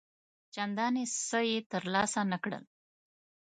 [0.53, 2.63] چنداني څه یې تر لاسه نه کړل.